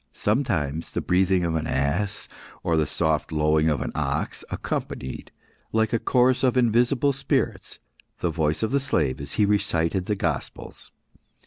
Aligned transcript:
Sometimes 0.13 0.93
the 0.93 0.99
breathing 0.99 1.45
of 1.45 1.53
an 1.53 1.67
ass, 1.67 2.27
or 2.63 2.75
the 2.75 2.87
soft 2.87 3.31
lowing 3.31 3.69
of 3.69 3.81
an 3.81 3.91
ox, 3.93 4.43
accompanied, 4.49 5.31
like 5.71 5.93
a 5.93 5.99
chorus 5.99 6.41
of 6.43 6.57
invisible 6.57 7.13
spirits, 7.13 7.77
the 8.17 8.31
voice 8.31 8.63
of 8.63 8.71
the 8.71 8.79
slave 8.79 9.21
as 9.21 9.33
he 9.33 9.45
recited 9.45 10.07
the 10.07 10.15
gospels. 10.15 10.91